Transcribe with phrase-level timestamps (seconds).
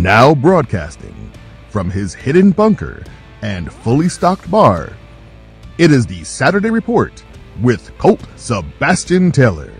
[0.00, 1.30] Now broadcasting
[1.68, 3.04] from his hidden bunker
[3.42, 4.94] and fully stocked bar,
[5.76, 7.22] it is the Saturday Report
[7.60, 9.70] with Colt Sebastian Taylor.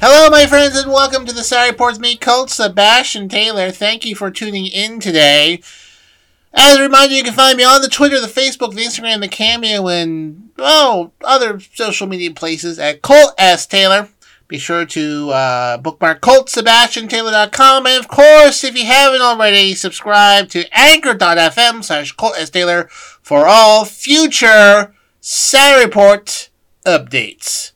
[0.00, 1.98] Hello, my friends, and welcome to the Saturday Reports.
[1.98, 3.72] Me, Colt Sebastian Taylor.
[3.72, 5.60] Thank you for tuning in today.
[6.54, 9.26] As a reminder, you can find me on the Twitter, the Facebook, the Instagram, the
[9.26, 13.66] Cameo, and oh, other social media places at Colt S.
[13.66, 14.08] Taylor.
[14.50, 17.86] Be sure to uh, bookmark ColtSebastianTaylor.com.
[17.86, 22.50] And of course, if you haven't already, subscribe to Anchor.fm slash Colt S.
[22.50, 26.50] Taylor for all future Saturday Report
[26.84, 27.70] updates.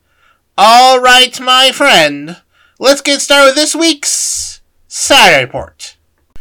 [0.58, 2.42] All right, my friend,
[2.80, 5.96] let's get started with this week's Saturday Report.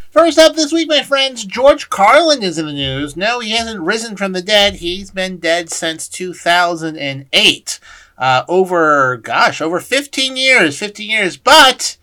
[0.09, 3.15] First up this week, my friends, George Carlin is in the news.
[3.15, 4.77] No, he hasn't risen from the dead.
[4.77, 7.79] He's been dead since 2008
[8.23, 11.97] uh, over, gosh, over 15 years, 15 years, but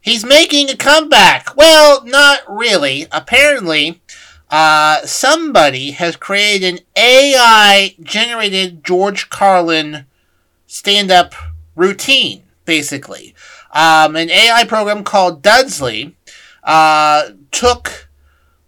[0.00, 1.56] he's making a comeback.
[1.56, 3.08] Well, not really.
[3.10, 4.00] Apparently,
[4.52, 10.06] uh, somebody has created an AI generated George Carlin
[10.68, 11.34] stand up
[11.74, 13.34] routine, basically.
[13.72, 16.12] Um, an AI program called Dudesy
[16.62, 18.08] uh, took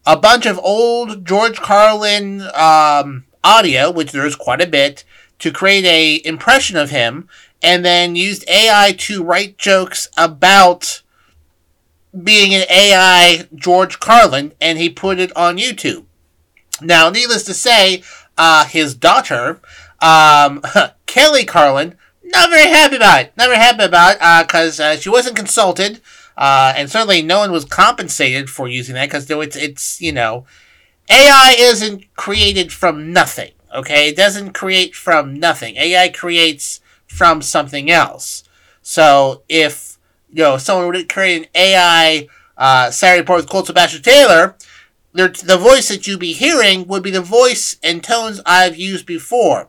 [0.05, 5.05] a bunch of old George Carlin um, audio, which there's quite a bit,
[5.39, 7.29] to create a impression of him
[7.63, 11.03] and then used AI to write jokes about
[12.23, 16.05] being an AI George Carlin and he put it on YouTube.
[16.83, 18.03] Now, needless to say,
[18.39, 19.61] uh, his daughter,
[20.01, 20.63] um,
[21.07, 21.97] Kelly Carlin,
[22.33, 23.33] not very happy about it.
[23.37, 26.01] Not very happy about it because uh, uh, she wasn't consulted,
[26.37, 30.47] uh, and certainly no one was compensated for using that because it's it's you know,
[31.11, 33.53] AI isn't created from nothing.
[33.75, 35.77] Okay, it doesn't create from nothing.
[35.77, 38.45] AI creates from something else.
[38.83, 39.99] So if
[40.33, 44.57] you know someone would create an AI uh, Saturday report with Colt Sebastian Taylor,
[45.13, 49.69] the voice that you'd be hearing would be the voice and tones I've used before.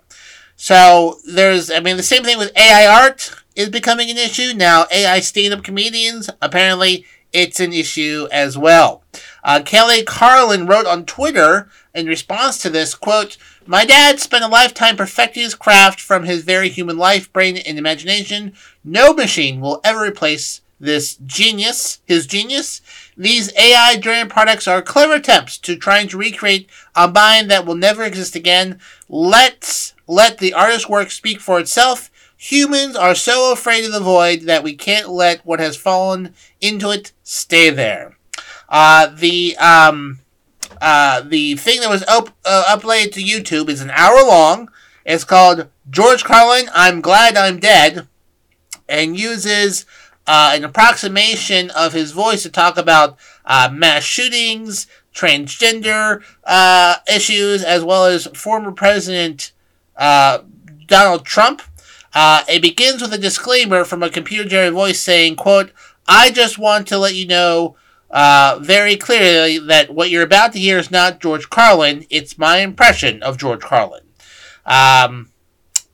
[0.56, 4.86] So there's, I mean, the same thing with AI art is becoming an issue now.
[4.92, 9.04] AI stand-up comedians apparently it's an issue as well.
[9.44, 13.38] Uh, Kelly Carlin wrote on Twitter in response to this quote
[13.68, 17.78] my dad spent a lifetime perfecting his craft from his very human life, brain, and
[17.78, 18.54] imagination.
[18.84, 22.82] No machine will ever replace this genius, his genius.
[23.16, 27.76] These AI driven products are clever attempts to trying to recreate a mind that will
[27.76, 28.80] never exist again.
[29.08, 32.10] Let's let the artist's work speak for itself.
[32.38, 36.90] Humans are so afraid of the void that we can't let what has fallen into
[36.90, 38.18] it stay there.
[38.72, 40.20] Uh, the um,
[40.80, 44.72] uh, the thing that was uh, uploaded to YouTube is an hour long.
[45.06, 48.08] It's called George Carlin, I'm Glad I'm Dead,
[48.88, 49.86] and uses
[50.26, 57.66] uh, an approximation of his voice to talk about uh, mass shootings, transgender uh, issues,
[57.66, 59.52] as well as former President
[59.98, 61.62] Donald Trump.
[62.16, 65.72] it begins with a disclaimer from a computer-generated voice saying, quote,
[66.08, 67.76] I just want to let you know
[68.12, 72.06] uh, very clearly that what you're about to hear is not George Carlin.
[72.10, 74.04] It's my impression of George Carlin.
[74.66, 75.32] Um,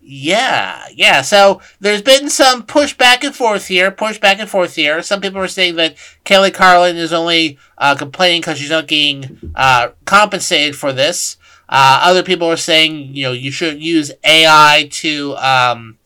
[0.01, 1.21] yeah, yeah.
[1.21, 5.01] So there's been some push back and forth here, push back and forth here.
[5.01, 9.51] Some people are saying that Kelly Carlin is only uh, complaining because she's not getting
[9.53, 11.35] uh, compensated for this.
[11.69, 15.97] Uh, other people are saying, you know, you shouldn't use AI to, um,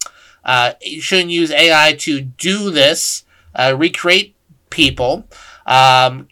[0.44, 3.24] uh, you shouldn't use AI to do this,
[3.76, 4.36] recreate
[4.72, 5.28] people.
[5.66, 6.28] Um,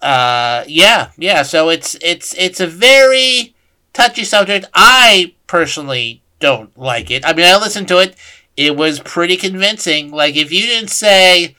[0.00, 1.42] uh, yeah, yeah.
[1.42, 3.54] So it's it's it's a very
[3.92, 4.66] touchy subject.
[4.74, 7.24] I personally don't like it.
[7.26, 8.14] I mean, I listened to it.
[8.56, 10.10] It was pretty convincing.
[10.10, 11.56] Like if you didn't say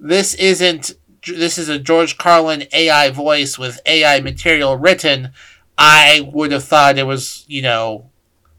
[0.00, 0.92] this isn't
[1.26, 5.30] this is a George Carlin AI voice with AI material written,
[5.78, 8.10] I would have thought it was you know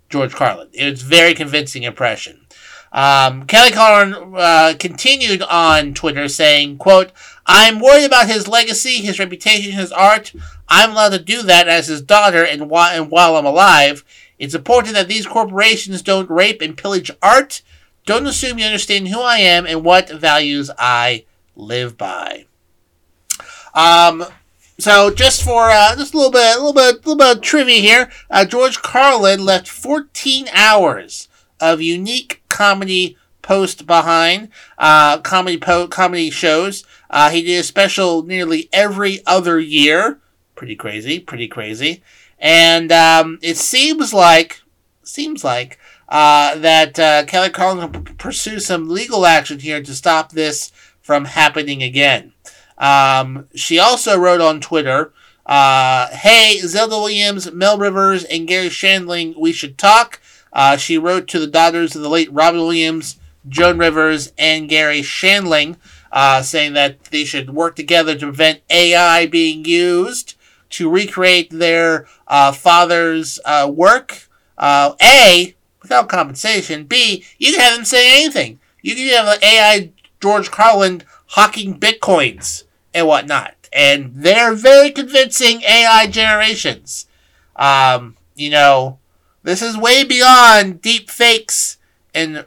[0.10, 0.70] George Carlin.
[0.74, 2.46] It was very convincing impression.
[2.94, 7.12] Um, Kelly Carlin uh, continued on Twitter saying, quote,
[7.46, 10.32] I'm worried about his legacy, his reputation, his art.
[10.70, 14.06] I'm allowed to do that as his daughter and while, and while I'm alive.
[14.38, 17.64] It's important that these corporations don't rape and pillage art.
[18.06, 21.26] Don't assume you understand who I am and what values I
[21.56, 22.46] live by.
[23.74, 24.26] Um,
[24.78, 27.42] so just for uh, just a little bit, a little bit, a little bit of
[27.42, 28.12] trivia here.
[28.30, 31.28] Uh, George Carlin left 14 hours
[31.64, 34.50] of unique comedy post behind
[34.80, 36.84] uh, comedy po- comedy shows.
[37.10, 40.20] Uh, he did a special nearly every other year.
[40.56, 42.04] Pretty crazy, pretty crazy.
[42.40, 44.62] And um, it seems like
[45.04, 45.80] seems like
[46.10, 50.72] uh, that uh, Kelly Carlin will pursue some legal action here to stop this
[51.02, 52.34] from happening again.
[52.78, 55.14] Um, she also wrote on Twitter,
[55.46, 60.20] uh, "Hey, Zelda Williams, Mel Rivers, and Garry Shandling, we should talk."
[60.54, 63.20] Uh, she wrote to the daughters of the late Robin Williams,
[63.50, 65.78] Joan Rivers, and Garry Shandling,
[66.12, 70.36] uh, saying that they should work together to prevent AI being used
[70.70, 74.30] to recreate their uh, father's uh, work.
[74.58, 76.86] Uh, A, without compensation.
[76.86, 78.60] B, you can have them say anything.
[78.82, 79.92] You can have an AI
[80.22, 82.64] George Carlin hawking bitcoins
[82.94, 83.56] and whatnot.
[83.72, 87.08] And they're very convincing AI generations.
[87.56, 89.00] Um, you know,
[89.44, 91.78] this is way beyond deep fakes
[92.14, 92.46] and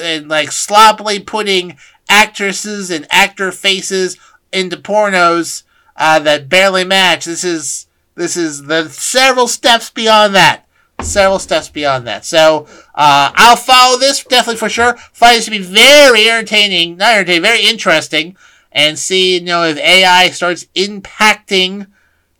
[0.00, 1.76] and like sloppily putting
[2.08, 4.16] actresses and actor faces
[4.52, 5.62] into pornos
[5.96, 7.24] uh, that barely match.
[7.24, 10.64] This is this is the several steps beyond that.
[11.02, 12.24] Several steps beyond that.
[12.24, 14.96] So uh, I'll follow this definitely for sure.
[15.12, 18.36] Find this to be very entertaining, not entertaining, very interesting,
[18.72, 21.88] and see you know if AI starts impacting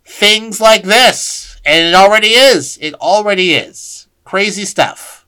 [0.05, 2.79] things like this, and it already is.
[2.81, 4.07] It already is.
[4.23, 5.25] Crazy stuff.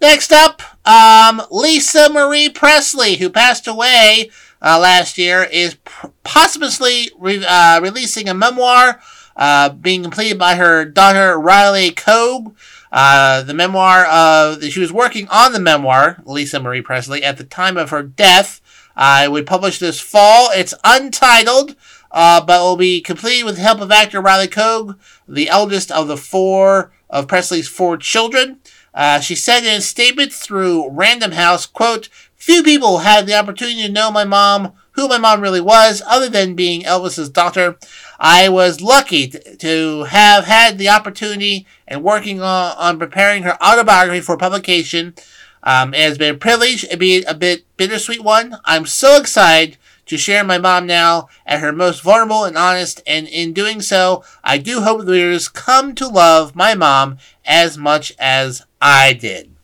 [0.00, 4.30] Next up, um, Lisa Marie Presley, who passed away
[4.62, 5.76] uh, last year, is
[6.22, 9.00] posthumously re- uh, releasing a memoir
[9.36, 12.54] uh, being completed by her daughter Riley Keough.
[12.90, 17.44] Uh, the memoir of she was working on the memoir Lisa Marie Presley at the
[17.44, 18.60] time of her death.
[18.96, 20.50] Uh, it would publish this fall.
[20.52, 21.76] It's untitled,
[22.10, 24.96] uh, but will be completed with the help of actor Riley Keough,
[25.26, 28.60] the eldest of the four of Presley's four children.
[28.94, 33.82] Uh, she said in a statement through Random House, quote, Few people had the opportunity
[33.82, 37.76] to know my mom, who my mom really was, other than being Elvis's daughter.
[38.18, 44.20] I was lucky to have had the opportunity and working on, on preparing her autobiography
[44.20, 45.14] for publication.
[45.62, 48.56] Um, it has been a privilege, it be a bit bittersweet one.
[48.64, 49.76] I'm so excited
[50.08, 54.24] to share my mom now at her most vulnerable and honest, and in doing so,
[54.42, 59.54] I do hope the readers come to love my mom as much as I did.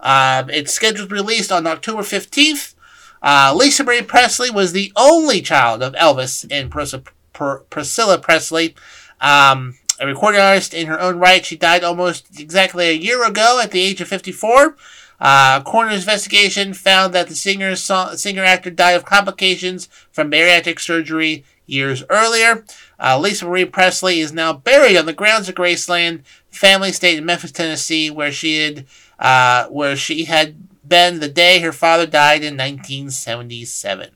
[0.00, 2.74] Um, it's scheduled to released on October 15th.
[3.20, 6.94] Uh, Lisa Marie Presley was the only child of Elvis and Pris-
[7.32, 8.74] Pr- Priscilla Presley.
[9.20, 13.60] Um, a recording artist in her own right, she died almost exactly a year ago
[13.60, 14.76] at the age of 54.
[15.20, 21.44] Uh, coroner's investigation found that the singer singer actor died of complications from bariatric surgery
[21.66, 22.64] years earlier.
[23.00, 27.26] Uh, Lisa Marie Presley is now buried on the grounds of Graceland family estate in
[27.26, 28.86] Memphis, Tennessee, where she had
[29.18, 30.56] uh, where she had
[30.88, 34.10] been the day her father died in 1977.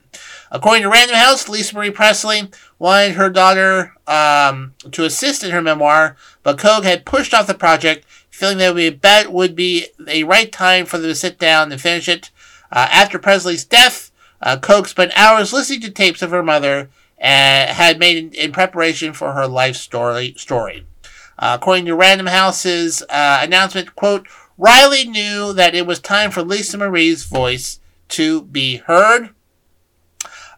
[0.50, 5.62] According to Random House, Lisa Marie Presley wanted her daughter um, to assist in her
[5.62, 10.24] memoir, but Keough had pushed off the project feeling that be, bet would be a
[10.24, 12.30] right time for them to sit down and finish it.
[12.72, 16.88] Uh, after Presley's death, uh, Keough spent hours listening to tapes of her mother
[17.18, 20.34] and had made in, in preparation for her life story.
[20.36, 20.86] story.
[21.38, 24.26] Uh, according to Random House's uh, announcement, quote,
[24.56, 29.30] Riley knew that it was time for Lisa Marie's voice to be heard.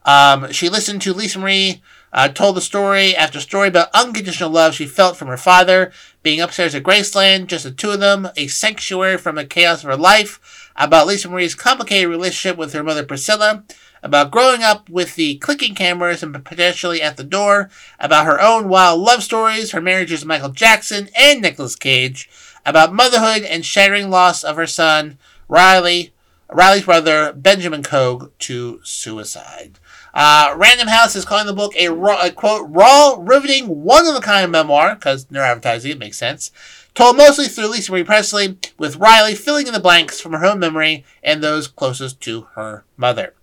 [0.04, 1.82] Um, she listened to Lisa Marie
[2.14, 6.40] uh, told the story after story about unconditional love she felt from her father, being
[6.40, 9.96] upstairs at Graceland, just the two of them, a sanctuary from the chaos of her
[9.96, 13.64] life, about Lisa Marie's complicated relationship with her mother Priscilla,
[14.00, 17.68] about growing up with the clicking cameras and potentially at the door,
[17.98, 22.30] about her own wild love stories, her marriages to Michael Jackson and Nicolas Cage,
[22.64, 25.18] about motherhood and shattering loss of her son,
[25.48, 26.12] Riley,
[26.48, 29.80] Riley's brother, Benjamin Keough, to suicide.
[30.14, 34.14] Uh, Random House is calling the book a, raw, a quote, raw, riveting, one of
[34.14, 36.52] a kind memoir, because they're advertising, it makes sense.
[36.94, 40.60] Told mostly through Lisa Marie Presley, with Riley filling in the blanks from her own
[40.60, 43.34] memory and those closest to her mother.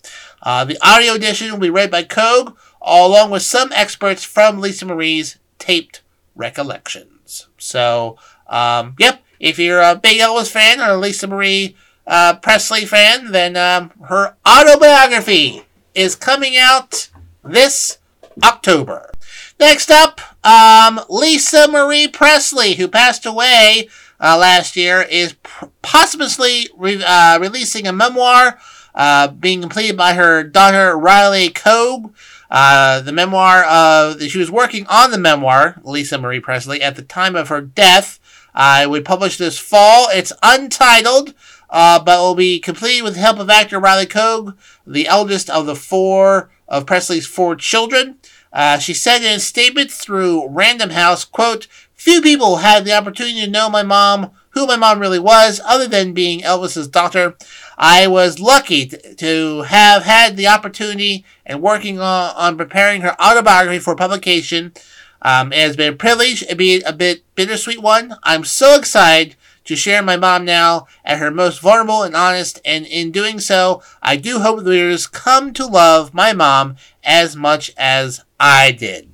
[0.41, 4.85] Uh, the audio edition will be read by Keough, along with some experts from Lisa
[4.85, 6.01] Marie's taped
[6.35, 7.49] recollections.
[7.57, 11.75] So, um, yep, if you're a big Elvis fan or a Lisa Marie
[12.07, 15.63] uh, Presley fan, then um, her autobiography
[15.93, 17.09] is coming out
[17.43, 17.97] this
[18.43, 19.11] October.
[19.59, 25.35] Next up, um, Lisa Marie Presley, who passed away uh, last year, is
[25.81, 28.59] posthumously re- uh, releasing a memoir
[28.95, 32.13] uh, being completed by her daughter Riley Keough.
[32.49, 37.01] Uh, the memoir of she was working on the memoir Lisa Marie Presley at the
[37.01, 38.19] time of her death.
[38.53, 40.09] Uh, we published this fall.
[40.11, 41.33] It's untitled
[41.71, 45.65] uh, but will be completed with the help of actor Riley Keough, the eldest of
[45.65, 48.17] the four of Presley's four children.
[48.53, 53.41] Uh, she said in a statement through Random House, quote, Few people had the opportunity
[53.41, 57.37] to know my mom, who my mom really was, other than being Elvis's daughter.
[57.77, 63.79] I was lucky to have had the opportunity and working on, on preparing her autobiography
[63.79, 64.73] for publication.
[65.21, 68.15] Um, it has been a privilege, it be a bit bittersweet one.
[68.23, 69.35] I'm so excited
[69.71, 73.81] to share my mom now at her most vulnerable and honest, and in doing so,
[74.01, 76.75] I do hope the readers come to love my mom
[77.05, 79.13] as much as I did.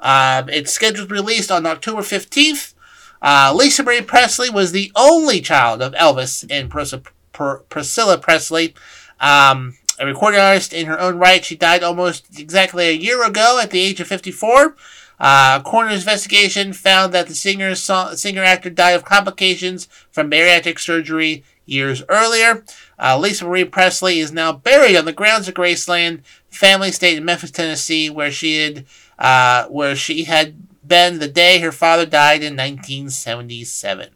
[0.00, 2.74] Uh, it's scheduled released on October 15th.
[3.22, 6.94] Uh, Lisa Marie Presley was the only child of Elvis and Pris-
[7.32, 8.74] Pr- Priscilla Presley.
[9.20, 13.60] Um, a recording artist in her own right, she died almost exactly a year ago
[13.62, 14.74] at the age of 54.
[15.22, 21.44] Uh, coroner's investigation found that the singer singer actor died of complications from bariatric surgery
[21.64, 22.64] years earlier.
[22.98, 27.24] Uh, Lisa Marie Presley is now buried on the grounds of Graceland family estate in
[27.24, 28.84] Memphis, Tennessee, where she had
[29.20, 34.08] uh, where she had been the day her father died in 1977.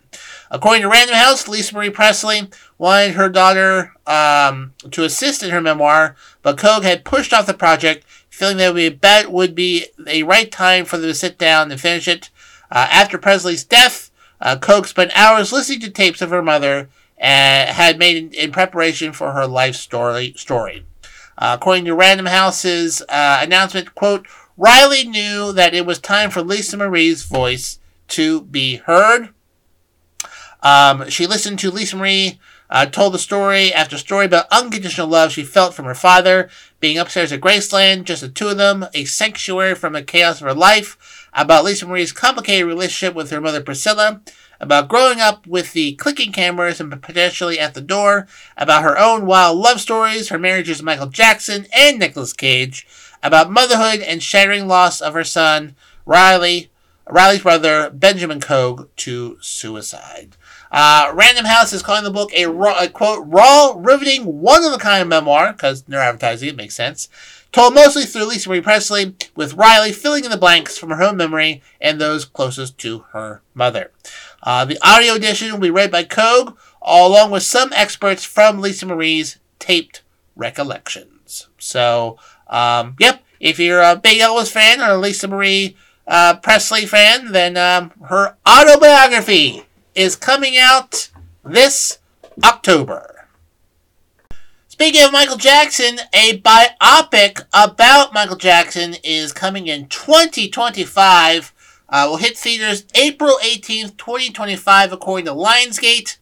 [0.51, 2.49] According to Random House, Lisa Marie Presley
[2.79, 7.55] wanted her daughter um, to assist in her memoir, but Keough had pushed off the
[7.55, 8.05] project,
[8.37, 11.81] feeling that be, bet would be a right time for them to sit down and
[11.81, 12.29] finish it.
[12.71, 14.11] Uh, after Presley's death,
[14.43, 18.53] uh, Keough spent hours listening to tapes of her mother and had made in, in
[18.53, 20.35] preparation for her life story.
[20.37, 20.85] story.
[21.39, 24.27] Uh, according to Random House's uh, announcement, quote,
[24.59, 27.79] Riley knew that it was time for Lisa Marie's voice
[28.09, 29.31] to be heard.
[30.63, 32.39] Um, she listened to Lisa Marie
[32.71, 36.49] uh, told the story after story about unconditional love she felt from her father,
[36.81, 40.47] being upstairs at Graceland, just the two of them, a sanctuary from the chaos of
[40.47, 44.21] her life, about Lisa Marie's complicated relationship with her mother Priscilla,
[44.61, 49.27] about growing up with the clicking cameras and potentially at the door, about her own
[49.27, 52.87] wild love stories, her marriages to Michael Jackson and Nicolas Cage,
[53.23, 56.71] about motherhood and shattering loss of her son, Riley,
[57.09, 60.37] Riley's brother, Benjamin Keough, to suicide.
[60.71, 64.73] Uh, Random House is calling the book a, raw, a quote, raw, riveting, one of
[64.73, 67.09] a kind memoir, because they're advertising it, makes sense.
[67.53, 71.17] Told mostly through Lisa Marie Presley, with Riley filling in the blanks from her own
[71.17, 73.93] memory and those closest to her mother.
[74.43, 78.87] Uh, the audio edition will be read by Keough, along with some experts from Lisa
[78.87, 80.03] Marie's taped
[80.35, 81.49] recollections.
[81.59, 82.19] So,
[82.49, 87.33] um, yep, if you're a big Elvis fan or a Lisa Marie uh, Presley fan,
[87.33, 89.66] then um, her autobiography
[89.97, 91.11] is coming out
[91.45, 91.99] this
[92.45, 93.29] October.
[94.69, 101.55] Speaking of Michael Jackson, a biopic about Michael Jackson is coming in 2025.
[101.89, 106.19] Uh, will hit theaters April 18th, 2025, according to Lionsgate.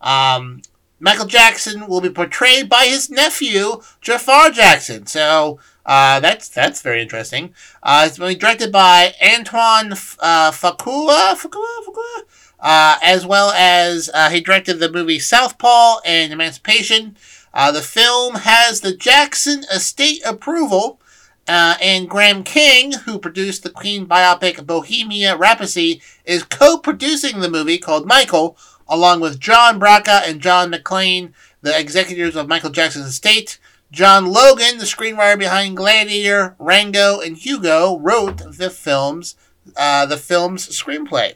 [0.00, 0.62] Um,
[1.00, 5.06] Michael Jackson will be portrayed by his nephew, Jaafar Jackson.
[5.06, 7.54] So uh, that's that's very interesting.
[7.82, 12.22] Uh, it's going to be directed by Antoine uh, Fuqua, Fuqua, Fuqua,
[12.60, 17.16] uh, as well as uh, he directed the movie Southpaw and Emancipation.
[17.54, 21.00] Uh, the film has the Jackson estate approval,
[21.46, 27.78] uh, and Graham King, who produced the Queen biopic Bohemia Rhapsody, is co-producing the movie
[27.78, 33.58] called Michael, along with John Branca and John McClain, the executives of Michael Jackson's estate.
[33.90, 39.34] John Logan, the screenwriter behind Gladiator, Rango, and Hugo, wrote the film's
[39.76, 41.34] uh, the film's screenplay.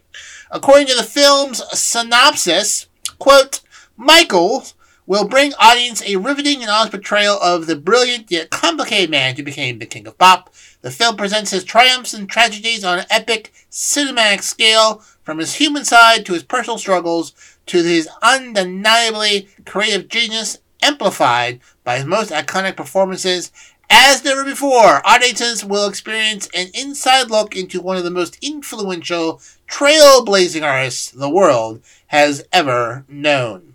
[0.54, 2.86] According to the film's synopsis,
[3.18, 3.62] quote,
[3.96, 4.66] Michael
[5.06, 9.42] will bring audience a riveting and honest portrayal of the brilliant yet complicated man who
[9.42, 10.52] became the king of pop.
[10.82, 15.86] The film presents his triumphs and tragedies on an epic cinematic scale, from his human
[15.86, 17.32] side to his personal struggles
[17.66, 23.52] to his undeniably creative genius amplified by his most iconic performances.
[23.88, 29.40] As never before, audiences will experience an inside look into one of the most influential,
[29.72, 33.74] trailblazing artists the world has ever known.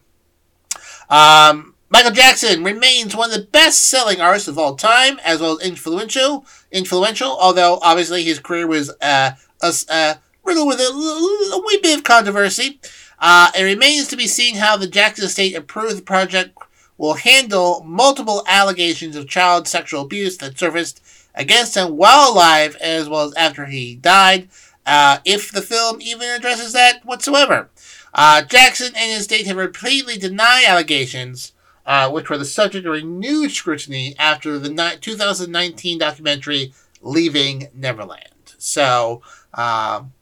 [1.09, 5.65] Um, Michael Jackson remains one of the best-selling artists of all time, as well as
[5.65, 6.45] influential.
[6.71, 10.13] Influential, although obviously his career was uh, a, uh,
[10.43, 12.79] riddled with a, a, wee bit of controversy.
[13.19, 16.57] Uh, it remains to be seen how the Jackson estate approved project
[16.97, 21.01] will handle multiple allegations of child sexual abuse that surfaced
[21.33, 24.49] against him while alive as well as after he died,
[24.87, 27.69] uh, if the film even addresses that whatsoever.
[28.13, 31.51] Uh, Jackson and his estate have repeatedly denied allegations,
[31.85, 38.55] uh, which were the subject of renewed scrutiny after the ni- 2019 documentary Leaving Neverland.
[38.57, 39.21] So,
[39.53, 40.13] um,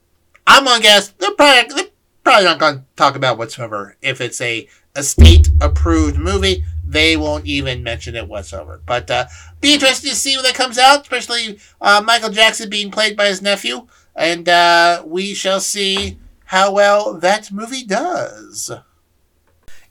[0.46, 1.92] I'm gonna guess they're probably, they're
[2.24, 7.46] probably not gonna talk about whatsoever if it's a a state approved movie, they won't
[7.46, 8.82] even mention it whatsoever.
[8.86, 9.26] But uh,
[9.60, 13.28] be interested to see when that comes out, especially uh, Michael Jackson being played by
[13.28, 13.88] his nephew.
[14.16, 18.72] And uh, we shall see how well that movie does.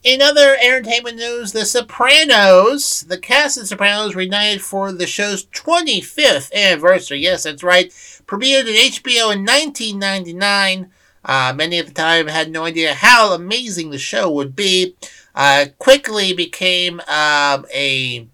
[0.03, 5.47] In other entertainment news, The Sopranos, the cast of The Sopranos reunited for the show's
[5.47, 7.19] 25th anniversary.
[7.19, 7.89] Yes, that's right.
[8.27, 10.91] Premiered at HBO in 1999.
[11.23, 14.95] Uh, many at the time had no idea how amazing the show would be.
[15.33, 18.27] Uh, quickly became um, a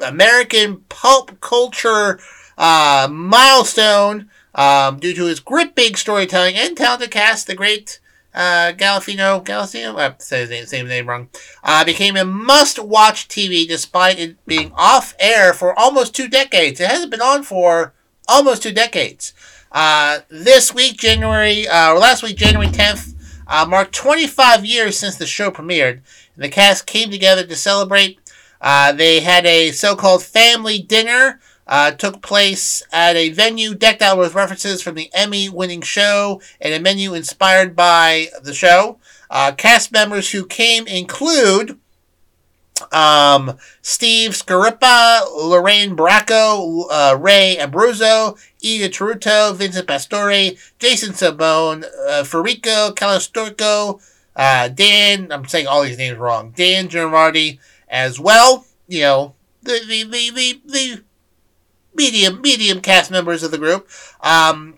[0.00, 2.18] American pulp culture
[2.58, 7.46] uh, milestone um, due to his gripping storytelling and talented cast.
[7.46, 8.00] The great
[8.34, 11.28] uh, Galifino, Galifino, I say his name, same name wrong,
[11.64, 16.80] uh, became a must-watch TV despite it being off air for almost two decades.
[16.80, 17.94] It hasn't been on for
[18.28, 19.32] almost two decades.
[19.72, 23.14] Uh, this week, January, uh, or last week, January 10th,
[23.46, 26.00] uh, marked 25 years since the show premiered.
[26.34, 28.18] And the cast came together to celebrate.
[28.60, 34.18] Uh, they had a so-called family dinner uh, took place at a venue decked out
[34.18, 38.98] with references from the Emmy winning show and a menu inspired by the show.
[39.30, 41.78] Uh, cast members who came include
[42.92, 52.24] um, Steve Schirripa, Lorraine Bracco, uh, Ray Abruzzo, Ida Taruto, Vincent Pastore, Jason Sabone, uh,
[52.24, 54.00] Federico Calastorco,
[54.36, 57.58] uh, Dan, I'm saying all these names wrong, Dan Girardi
[57.88, 58.64] as well.
[58.86, 61.02] You know, the, the, the, the, the
[61.98, 63.86] medium medium cast members of the group.
[64.22, 64.76] Um,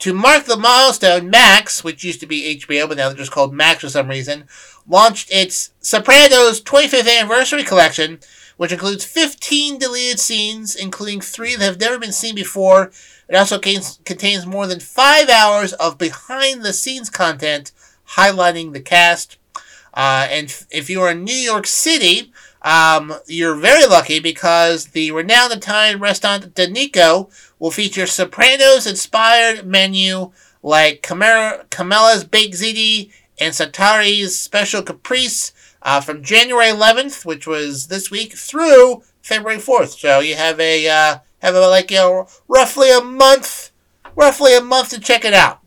[0.00, 3.54] to mark the milestone, Max, which used to be HBO but now they're just called
[3.54, 4.44] Max for some reason,
[4.86, 8.18] launched its Sopranos 25th anniversary collection,
[8.58, 12.90] which includes 15 deleted scenes, including three that have never been seen before.
[13.28, 17.72] It also contains more than five hours of behind the scenes content
[18.10, 19.38] highlighting the cast.
[19.94, 22.32] Uh, and if you are in New York City,
[22.62, 30.32] um, you're very lucky because the renowned Italian restaurant Danico will feature Sopranos inspired menu
[30.62, 38.10] like Carmella's Baked Ziti and Satari's Special Caprese uh, from January 11th, which was this
[38.10, 39.98] week, through February 4th.
[39.98, 43.70] So you have a uh, have a, like you know, roughly a month,
[44.16, 45.60] roughly a month to check it out.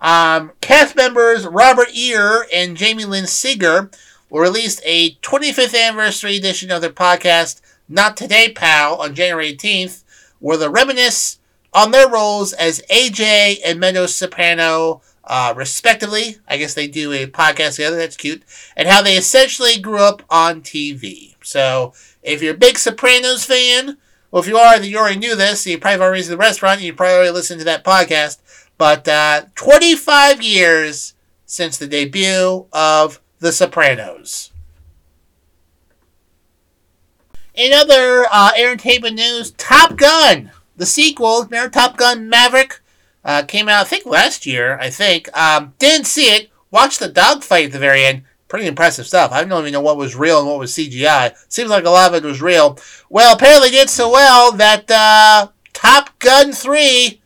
[0.00, 3.92] Um, cast members Robert Ear and Jamie Lynn Sigler
[4.30, 10.04] will release a 25th anniversary edition of their podcast, Not Today, Pal, on January 18th,
[10.38, 11.38] where they reminisce
[11.72, 16.38] on their roles as AJ and Meadows Soprano, uh, respectively.
[16.46, 17.96] I guess they do a podcast together.
[17.96, 18.42] That's cute.
[18.76, 21.36] And how they essentially grew up on TV.
[21.42, 23.98] So, if you're a big Sopranos fan,
[24.30, 25.66] well, if you are, then you already knew this.
[25.66, 26.78] You probably already to the restaurant.
[26.78, 28.38] And you probably already listened to that podcast.
[28.76, 31.14] But uh, 25 years
[31.46, 34.52] since the debut of the Sopranos.
[37.54, 38.52] In other uh,
[39.12, 42.80] news, Top Gun, the sequel, remember Top Gun Maverick,
[43.24, 45.28] uh, came out, I think, last year, I think.
[45.36, 46.50] Um, didn't see it.
[46.70, 48.22] Watched the dogfight at the very end.
[48.46, 49.32] Pretty impressive stuff.
[49.32, 51.34] I don't even know what was real and what was CGI.
[51.48, 52.78] Seems like a lot of it was real.
[53.10, 57.20] Well, apparently did so well that uh, Top Gun 3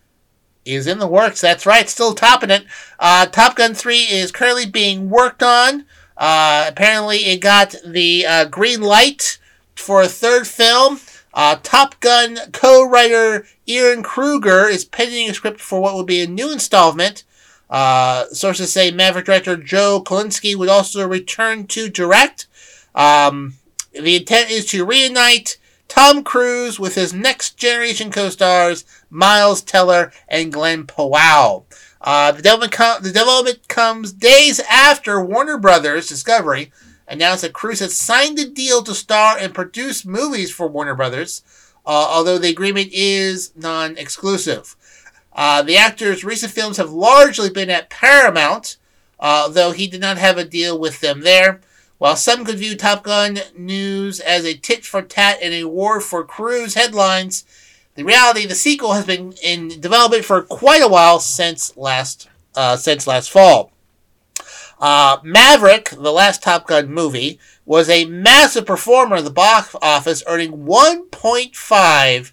[0.65, 1.41] is in the works.
[1.41, 2.65] That's right, still topping it.
[2.99, 5.85] Uh, Top Gun 3 is currently being worked on.
[6.23, 9.41] Uh, apparently, it got the uh, green light
[9.75, 11.01] for a third film.
[11.35, 16.29] Uh, Top Gun co-writer Ehren Kruger is penning a script for what will be a
[16.29, 17.25] new installment.
[17.69, 22.47] Uh, sources say Maverick director Joe Kosinski would also return to direct.
[22.95, 23.55] Um,
[23.93, 25.59] the intent is to reunite
[25.89, 31.67] Tom Cruise with his next generation co-stars Miles Teller and Glenn Powell.
[32.03, 36.73] Uh, the, development com- the development comes days after Warner Brothers Discovery
[37.07, 41.43] announced that Cruise had signed a deal to star and produce movies for Warner Brothers,
[41.87, 44.75] uh, although the agreement is non-exclusive.
[45.33, 48.77] Uh, the actor's recent films have largely been at Paramount,
[49.21, 51.61] uh, though he did not have a deal with them there.
[51.99, 56.01] While some could view Top Gun news as a tit for tat and a war
[56.01, 57.45] for Cruise headlines,
[57.95, 62.77] the reality, the sequel has been in development for quite a while since last uh,
[62.77, 63.73] since last fall.
[64.81, 70.25] Uh, Maverick, the last Top Gun movie, was a massive performer in the box office,
[70.27, 72.33] earning 1.5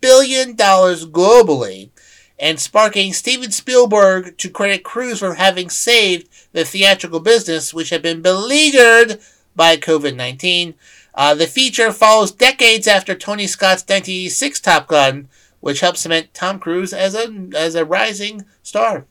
[0.00, 1.90] billion dollars globally,
[2.38, 8.02] and sparking Steven Spielberg to credit Cruise for having saved the theatrical business, which had
[8.02, 9.20] been beleaguered
[9.56, 10.74] by COVID 19.
[11.18, 15.28] Uh, the feature follows decades after Tony Scott's 1986 Top Gun,
[15.58, 19.04] which helped cement Tom Cruise as a as a rising star.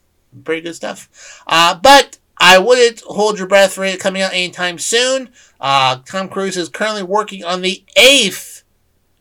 [0.45, 1.43] Pretty good stuff.
[1.45, 5.31] Uh, but I wouldn't hold your breath for it coming out anytime soon.
[5.59, 8.63] Uh, Tom Cruise is currently working on the eighth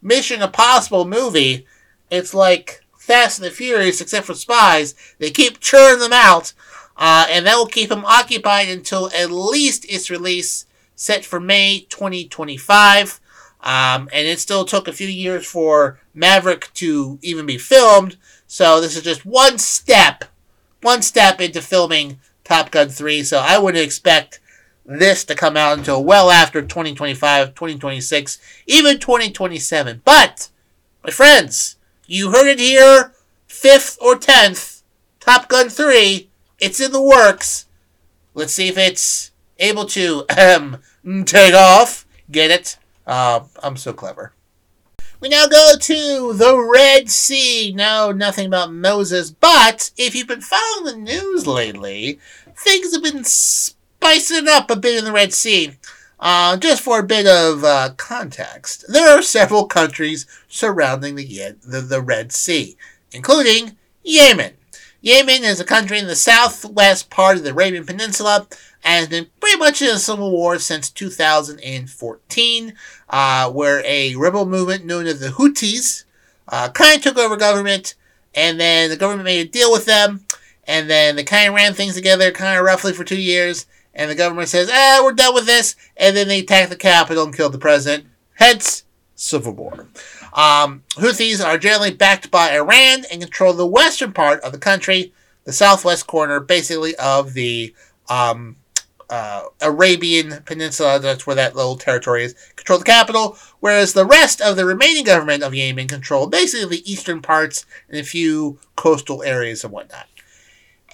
[0.00, 1.66] Mission Impossible movie.
[2.08, 4.94] It's like Fast and the Furious, except for spies.
[5.18, 6.52] They keep churning them out.
[6.96, 10.65] Uh, and that will keep him occupied until at least its release,
[10.96, 13.20] set for May 2025.
[13.62, 18.16] Um, and it still took a few years for Maverick to even be filmed.
[18.46, 20.24] So this is just one step,
[20.82, 23.22] one step into filming Top Gun 3.
[23.22, 24.40] So I wouldn't expect
[24.84, 30.02] this to come out until well after 2025, 2026, even 2027.
[30.04, 30.48] But,
[31.02, 33.12] my friends, you heard it here,
[33.48, 34.82] 5th or 10th,
[35.18, 36.28] Top Gun 3,
[36.60, 37.66] it's in the works.
[38.34, 40.78] Let's see if it's able to um,
[41.24, 42.06] take off.
[42.30, 42.78] Get it?
[43.06, 44.32] Uh, I'm so clever.
[45.20, 47.72] We now go to the Red Sea.
[47.74, 52.18] No, nothing about Moses, but if you've been following the news lately,
[52.54, 55.72] things have been spicing up a bit in the Red Sea.
[56.20, 61.80] Uh, just for a bit of uh, context, there are several countries surrounding the, the,
[61.80, 62.76] the Red Sea,
[63.12, 64.54] including Yemen.
[65.06, 68.48] Yemen is a country in the southwest part of the Arabian Peninsula
[68.82, 72.74] and has been pretty much in a civil war since 2014,
[73.10, 76.02] uh, where a rebel movement known as the Houthis
[76.48, 77.94] uh, kind of took over government,
[78.34, 80.26] and then the government made a deal with them,
[80.64, 84.10] and then they kind of ran things together kind of roughly for two years, and
[84.10, 87.36] the government says, ah, we're done with this, and then they attack the capital and
[87.36, 88.08] kill the president.
[88.34, 88.82] Hence,
[89.14, 89.86] civil war.
[90.36, 95.14] Um, Houthis are generally backed by Iran and control the western part of the country,
[95.44, 97.74] the southwest corner, basically, of the
[98.10, 98.56] um,
[99.08, 100.98] uh, Arabian Peninsula.
[100.98, 102.34] That's where that little territory is.
[102.54, 106.90] Control the capital, whereas the rest of the remaining government of Yemen control basically the
[106.90, 110.06] eastern parts and a few coastal areas and whatnot.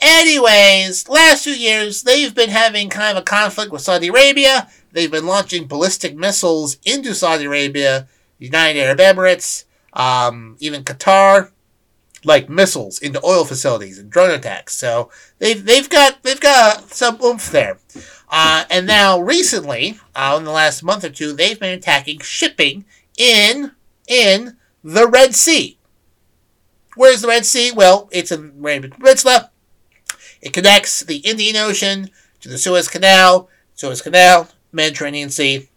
[0.01, 4.69] Anyways, last few years, they've been having kind of a conflict with Saudi Arabia.
[4.91, 8.09] They've been launching ballistic missiles into Saudi Arabia,
[8.43, 11.53] United Arab Emirates, um, even Qatar,
[12.25, 14.75] like missiles into oil facilities and drone attacks.
[14.75, 17.79] So they've they've got they've got some oomph there.
[18.29, 22.85] Uh, and now recently, uh, in the last month or two, they've been attacking shipping
[23.17, 23.73] in
[24.09, 25.79] in the Red Sea.
[26.97, 27.71] Where's the Red Sea?
[27.71, 29.51] Well, it's in the Peninsula.
[30.41, 35.69] It connects the Indian Ocean to the Suez Canal, Suez Canal, Mediterranean Sea.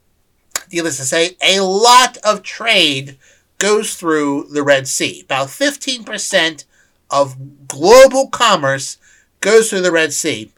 [0.71, 3.17] Needless to say, a lot of trade
[3.57, 5.21] goes through the Red Sea.
[5.21, 6.65] About 15%
[7.09, 8.97] of global commerce
[9.41, 10.51] goes through the Red Sea.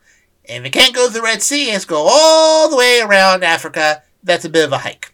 [0.49, 2.77] And if it can't go through the Red Sea, it has to go all the
[2.77, 4.03] way around Africa.
[4.23, 5.13] That's a bit of a hike.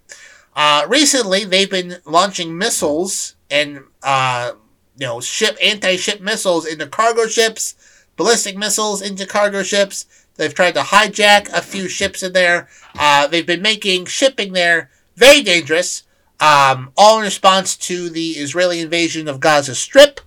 [0.55, 4.51] Uh, recently, they've been launching missiles and uh,
[4.97, 7.75] you know ship anti-ship missiles into cargo ships
[8.15, 10.05] ballistic missiles into cargo ships.
[10.35, 12.67] They've tried to hijack a few ships in there.
[12.97, 16.03] Uh, they've been making shipping there very dangerous,
[16.39, 20.21] um, all in response to the Israeli invasion of Gaza Strip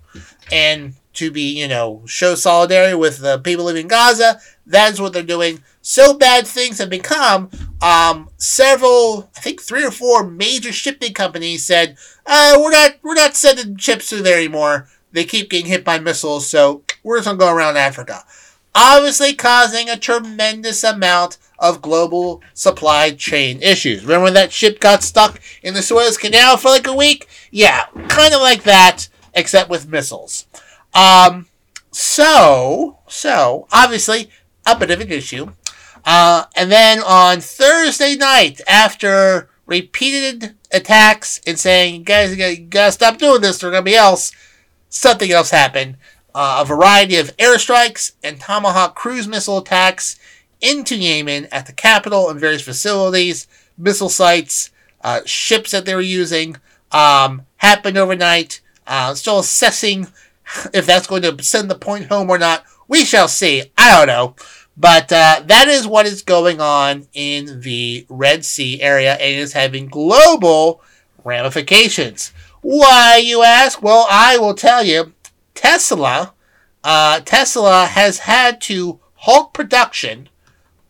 [0.53, 4.39] and to be, you know, show solidarity with the people living in Gaza.
[4.67, 5.63] That's what they're doing.
[5.81, 7.51] So bad things have become.
[7.81, 13.15] Um, several, I think three or four major shipping companies said, uh, "We're not, we're
[13.15, 17.27] not sending ships through there anymore." They keep getting hit by missiles, so we're just
[17.27, 18.25] gonna go around Africa.
[18.79, 24.03] Obviously, causing a tremendous amount of global supply chain issues.
[24.05, 27.27] Remember when that ship got stuck in the Suez Canal for like a week?
[27.51, 30.47] Yeah, kind of like that, except with missiles.
[30.93, 31.47] Um,
[31.91, 34.29] so, so, obviously,
[34.67, 35.53] a bit of an issue.
[36.05, 43.17] Uh, and then on Thursday night, after repeated attacks and saying, guys, you gotta stop
[43.17, 44.33] doing this, there's gonna be else,
[44.91, 45.97] something else happened.
[46.39, 50.21] Uh, a variety of airstrikes and Tomahawk cruise missile attacks
[50.61, 54.71] into Yemen at the capital and various facilities, missile sites,
[55.03, 56.59] uh, ships that they were using
[56.93, 58.61] um, happened overnight.
[58.87, 60.09] Uh, still assessing
[60.75, 62.65] if that's going to send the point home or not.
[62.87, 63.73] We shall see.
[63.79, 64.37] I don't know.
[64.77, 69.55] But uh, that is what is going on in the Red Sea area and is
[69.55, 70.83] having global
[71.25, 72.35] ramifications.
[72.61, 73.83] Why, you ask?
[73.83, 75.15] Well, I will tell you.
[75.57, 76.35] Tesla,
[76.85, 80.29] uh, Tesla has had to halt production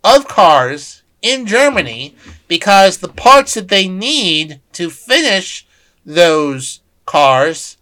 [0.04, 2.14] of cars in Germany
[2.48, 5.66] because the parts that they need to finish
[6.04, 7.78] those cars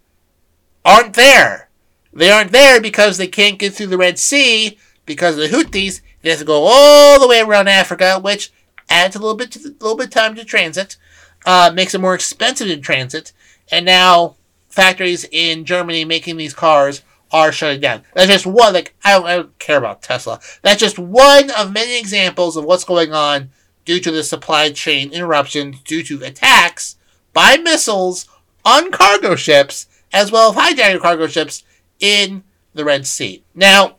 [0.83, 1.69] aren't there.
[2.13, 6.01] They aren't there because they can't get through the Red Sea because of the Houthis.
[6.21, 8.53] They have to go all the way around Africa, which
[8.89, 10.97] adds a little bit to the, little bit of time to transit,
[11.45, 13.33] uh, makes it more expensive to transit,
[13.71, 14.35] and now
[14.75, 18.03] factories in Germany making these cars are shutting down.
[18.13, 20.39] That's just one, like, I don't, I don't care about Tesla.
[20.61, 23.49] That's just one of many examples of what's going on
[23.85, 26.97] due to the supply chain interruptions due to attacks
[27.33, 28.27] by missiles
[28.65, 31.63] on cargo ships, as well as hijacking cargo ships
[31.99, 33.43] in the Red Sea.
[33.53, 33.95] Now,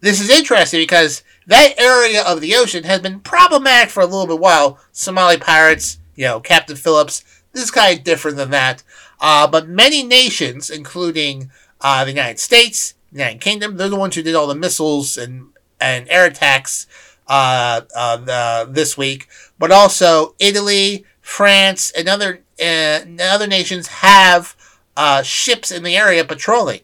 [0.00, 4.26] this is interesting because that area of the ocean has been problematic for a little
[4.26, 4.78] bit while.
[4.92, 8.82] Somali pirates, you know, Captain Phillips, this is different than that.
[9.20, 14.14] Uh, but many nations, including uh, the United States, the United Kingdom, they're the ones
[14.14, 15.48] who did all the missiles and,
[15.80, 16.86] and air attacks
[17.28, 19.28] uh, uh the, this week.
[19.58, 24.56] But also Italy, France, and other, uh, other nations have
[24.96, 26.80] uh, ships in the area patrolling.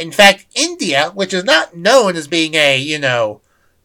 [0.00, 3.40] in fact, India, which is not known as being a, you know,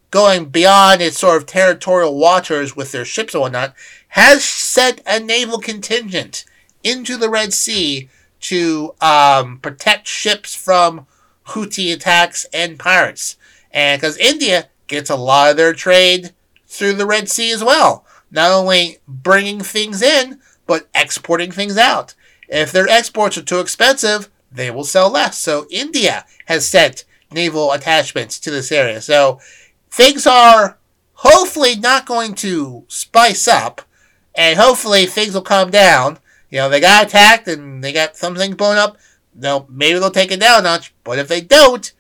[0.10, 3.76] going beyond its sort of territorial waters with their ships and whatnot,
[4.10, 6.46] has sent a naval contingent
[6.84, 8.10] into the Red Sea
[8.42, 11.08] to um, protect ships from
[11.48, 13.38] Houthi attacks and pirates.
[13.72, 16.34] And because India gets a lot of their trade
[16.68, 22.16] through the Red Sea as well, not only bringing things in, but exporting things out.
[22.48, 25.38] If their exports are too expensive, they will sell less.
[25.38, 29.02] So India has sent naval attachments to this area.
[29.02, 29.40] So
[29.90, 30.78] things are
[31.14, 33.82] hopefully not going to spice up,
[34.36, 36.20] and hopefully things will calm down.
[36.54, 39.00] You know, they got attacked and they got some things blown up.
[39.34, 41.92] No, maybe they'll take it down a notch, but if they don't,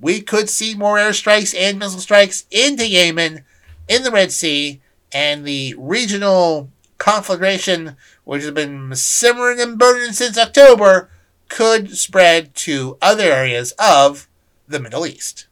[0.00, 3.44] we could see more airstrikes and missile strikes into Yemen,
[3.88, 10.38] in the Red Sea, and the regional conflagration, which has been simmering and burning since
[10.38, 11.10] October,
[11.48, 14.28] could spread to other areas of
[14.68, 15.48] the Middle East.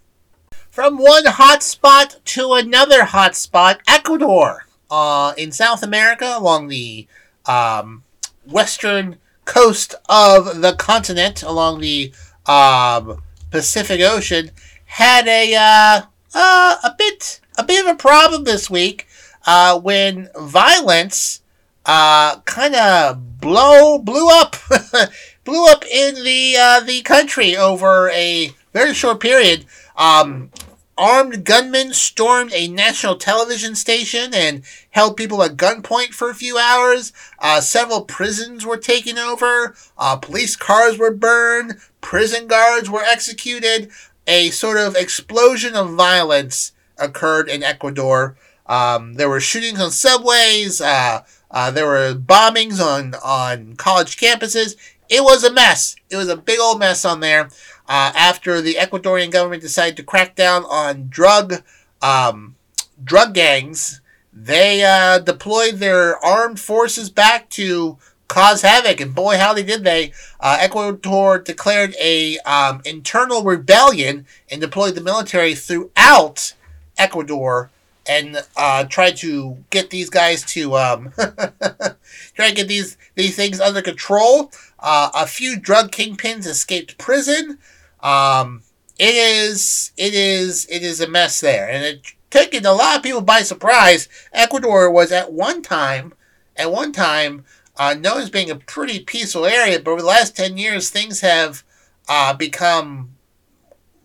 [0.70, 7.08] From one hotspot to another hotspot, Ecuador, uh, in South America, along the
[7.46, 8.03] um,
[8.46, 12.12] western coast of the continent, along the
[12.46, 14.50] um, Pacific Ocean,
[14.86, 16.02] had a uh,
[16.34, 19.06] uh, a bit a bit of a problem this week
[19.46, 21.42] uh, when violence
[21.86, 24.56] uh, kind of blow blew up
[25.44, 29.66] blew up in the uh, the country over a very short period.
[29.96, 30.50] Um,
[30.96, 36.58] armed gunmen stormed a national television station and held people at gunpoint for a few
[36.58, 37.12] hours.
[37.38, 39.74] Uh, several prisons were taken over.
[39.98, 41.78] Uh, police cars were burned.
[42.00, 43.90] Prison guards were executed.
[44.26, 48.36] A sort of explosion of violence occurred in Ecuador.
[48.66, 50.80] Um, there were shootings on subways.
[50.80, 54.76] Uh, uh there were bombings on, on college campuses.
[55.10, 55.96] It was a mess.
[56.08, 57.50] It was a big old mess on there
[57.88, 61.62] uh, after the Ecuadorian government decided to crack down on drug
[62.02, 62.56] um,
[63.02, 64.00] drug gangs.
[64.32, 69.84] They uh, deployed their armed forces back to cause havoc, and boy, how they did
[69.84, 70.12] they!
[70.40, 76.54] Uh, Ecuador declared a um, internal rebellion and deployed the military throughout
[76.98, 77.70] Ecuador
[78.06, 81.12] and uh, tried to get these guys to um,
[82.34, 84.50] try to get these these things under control.
[84.78, 87.58] Uh, a few drug kingpins escaped prison.
[88.04, 88.62] Um,
[88.98, 93.02] it is, it is, it is a mess there, and it taken a lot of
[93.02, 94.08] people by surprise.
[94.32, 96.12] Ecuador was at one time,
[96.54, 97.44] at one time,
[97.76, 101.22] uh, known as being a pretty peaceful area, but over the last ten years, things
[101.22, 101.64] have
[102.08, 103.16] uh, become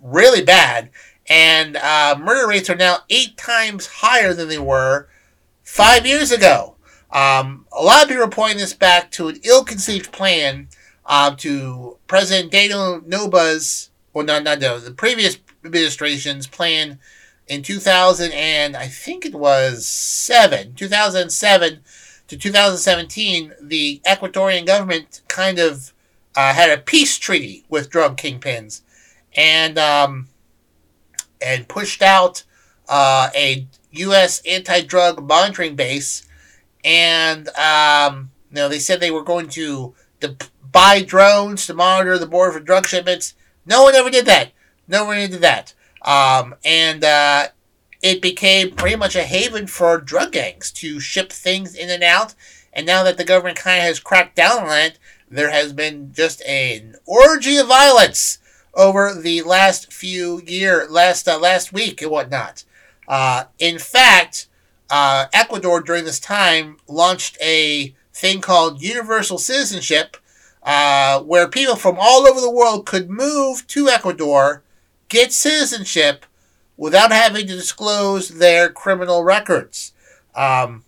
[0.01, 0.89] really bad,
[1.27, 5.09] and uh, murder rates are now eight times higher than they were
[5.62, 6.77] five years ago.
[7.12, 10.69] Um, a lot of people are pointing this back to an ill-conceived plan
[11.05, 17.00] um, to President Daniel Noboa's well, not not no, the previous administration's plan
[17.48, 21.82] in 2000 and I think it was seven, 2007
[22.30, 25.93] to 2017, the Ecuadorian government kind of
[26.36, 28.82] uh, had a peace treaty with drug kingpins,
[29.36, 30.28] and um,
[31.41, 32.43] and pushed out
[32.88, 34.41] uh, a U.S.
[34.45, 36.28] anti-drug monitoring base,
[36.86, 39.95] and um, you know they said they were going to
[40.72, 43.34] buy drones to monitor the border for drug shipments
[43.69, 44.51] no one ever did that.
[44.88, 45.73] No one ever did that.
[46.01, 47.49] Um, and uh,
[48.01, 52.34] it became pretty much a haven for drug gangs to ship things in and out.
[52.73, 56.12] And now that the government kind of has cracked down on it, there has been
[56.13, 58.39] just an orgy of violence
[58.73, 62.63] over the last few year, last uh, last week and whatnot.
[63.08, 64.47] Uh, in fact,
[64.89, 70.17] uh, Ecuador during this time launched a thing called universal citizenship,
[70.63, 74.63] uh, where people from all over the world could move to Ecuador,
[75.08, 76.26] get citizenship
[76.78, 79.93] without having to disclose their criminal records.
[80.36, 80.84] Um,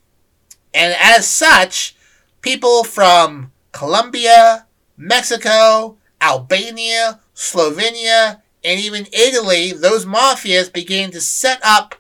[0.74, 1.96] and as such,
[2.42, 4.66] people from Colombia,
[4.98, 11.96] Mexico, Albania, Slovenia, and even Italy, those mafias began to set up,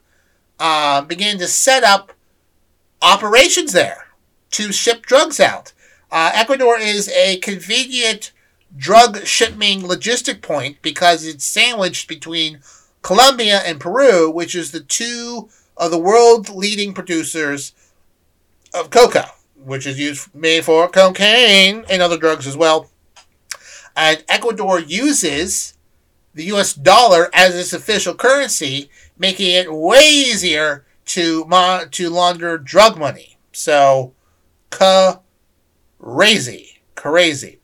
[0.60, 2.14] uh, began to set up
[3.02, 4.08] operations there
[4.52, 5.74] to ship drugs out.
[6.12, 8.34] Uh, Ecuador is a convenient
[8.76, 12.60] drug shipping logistic point because it's sandwiched between
[13.02, 17.74] Colombia and Peru, which is the two of the world leading producers
[18.74, 22.90] of coca, which is used made for cocaine and other drugs as well.
[23.96, 25.76] And Ecuador uses
[26.34, 32.58] the US dollar as its official currency, making it way easier to mo- to launder
[32.58, 33.38] drug money.
[33.52, 34.14] So,
[36.02, 37.60] crazy, crazy.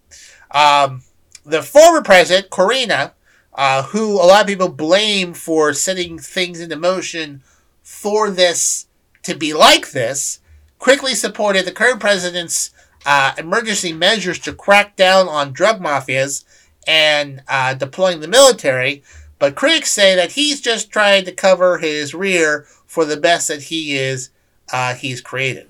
[0.51, 1.03] Um,
[1.45, 3.13] the former president, Correa,
[3.53, 7.41] uh, who a lot of people blame for setting things into motion
[7.81, 8.87] for this
[9.23, 10.39] to be like this,
[10.77, 12.71] quickly supported the current president's
[13.05, 16.43] uh, emergency measures to crack down on drug mafias
[16.85, 19.03] and uh, deploying the military.
[19.39, 23.63] But critics say that he's just trying to cover his rear for the best that
[23.63, 24.29] he is
[24.71, 25.67] uh, he's created.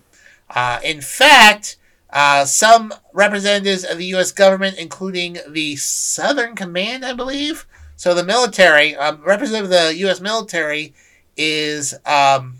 [0.49, 1.77] Uh, in fact,
[2.17, 4.31] uh, some representatives of the U.S.
[4.31, 10.19] government, including the Southern Command, I believe, so the military, um, representative of the U.S.
[10.19, 10.95] military,
[11.35, 12.55] is um,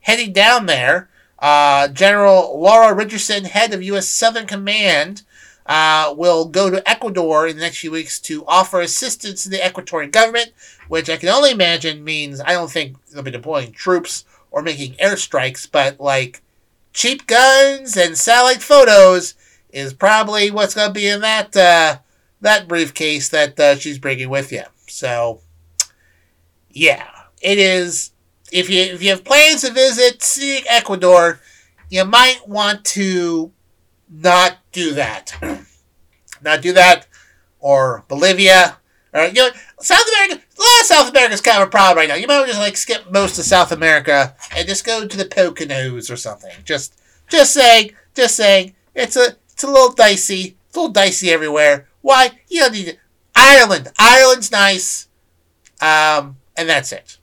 [0.00, 1.10] heading down there.
[1.38, 4.08] Uh, General Laura Richardson, head of U.S.
[4.08, 5.20] Southern Command,
[5.66, 9.58] uh, will go to Ecuador in the next few weeks to offer assistance to the
[9.58, 10.52] Ecuadorian government,
[10.88, 14.94] which I can only imagine means I don't think they'll be deploying troops or making
[14.94, 16.40] airstrikes, but like
[16.94, 19.34] cheap guns and satellite photos
[19.70, 21.98] is probably what's going to be in that uh,
[22.40, 24.62] that briefcase that uh, she's bringing with you.
[24.86, 25.40] So,
[26.70, 27.08] yeah,
[27.42, 28.12] it is.
[28.52, 30.24] If you if you have plans to visit
[30.70, 31.40] Ecuador,
[31.90, 33.52] you might want to
[34.08, 35.34] not do that.
[36.42, 37.06] not do that,
[37.58, 38.78] or Bolivia,
[39.12, 40.43] or you know, South America.
[40.58, 42.14] Lot of South America is kind of a problem right now.
[42.14, 46.10] You might just like skip most of South America and just go to the Poconos
[46.10, 46.52] or something.
[46.64, 48.74] Just, just saying, just saying.
[48.94, 50.56] It's a, it's a little dicey.
[50.68, 51.88] It's a little dicey everywhere.
[52.02, 52.30] Why?
[52.48, 52.98] You don't need it.
[53.34, 53.90] Ireland.
[53.98, 55.08] Ireland's nice.
[55.80, 57.18] Um, and that's it.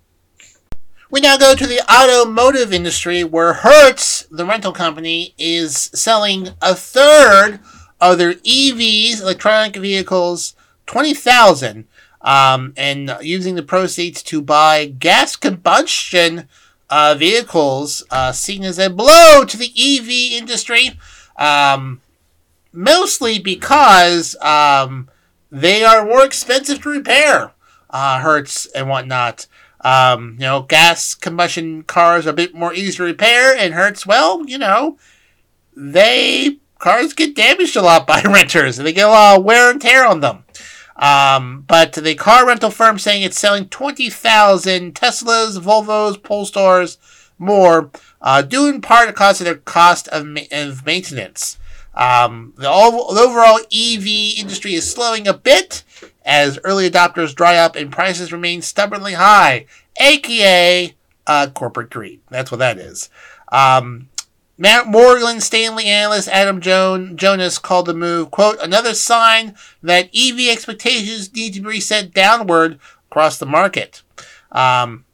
[1.09, 6.73] We now go to the automotive industry where Hertz, the rental company, is selling a
[6.73, 7.59] third
[7.99, 11.85] of their EVs, electronic vehicles, 20,000,
[12.23, 16.47] um, and using the proceeds to buy gas combustion
[16.89, 20.99] uh, vehicles, uh, seen as a blow to the EV industry,
[21.37, 22.01] um,
[22.73, 25.09] mostly because um,
[25.49, 27.53] they are more expensive to repair,
[27.89, 29.47] uh, Hertz and whatnot.
[29.83, 34.05] Um, you know, gas combustion cars are a bit more easy to repair, and Hertz,
[34.05, 34.97] well, you know,
[35.75, 39.71] they cars get damaged a lot by renters, and they get a lot of wear
[39.71, 40.43] and tear on them.
[41.01, 46.97] Um, but the car rental firm saying it's selling 20,000 Teslas, Volvos, Polestars,
[47.39, 47.89] more,
[48.21, 51.57] uh, due in part because of their cost of, ma- of maintenance.
[51.95, 54.05] Um, the, ov- the overall EV
[54.37, 55.83] industry is slowing a bit
[56.23, 59.65] as early adopters dry up and prices remain stubbornly high,
[59.99, 62.21] aka uh, corporate greed.
[62.29, 63.09] That's what that is.
[63.51, 64.07] Um,
[64.61, 70.51] Matt Morgan Stanley analyst Adam Joan, Jonas called the move, quote, another sign that EV
[70.51, 72.77] expectations need to be reset downward
[73.09, 74.03] across the market.
[74.51, 75.05] Um,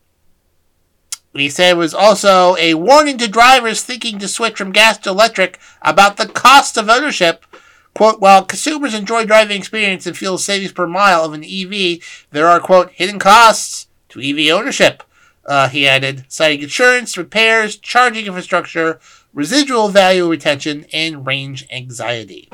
[1.33, 5.11] he said it was also a warning to drivers thinking to switch from gas to
[5.11, 7.45] electric about the cost of ownership.
[7.93, 11.99] Quote, while consumers enjoy driving experience and fuel savings per mile of an EV,
[12.31, 15.03] there are, quote, hidden costs to EV ownership.
[15.47, 18.99] Uh, he added, citing insurance, repairs, charging infrastructure,
[19.33, 22.49] residual value retention, and range anxiety.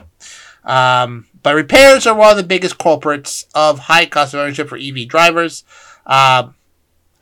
[0.63, 4.77] Um, but repairs are one of the biggest culprits of high cost of ownership for
[4.77, 5.63] EV drivers.
[6.05, 6.49] Uh,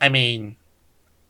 [0.00, 0.56] I mean,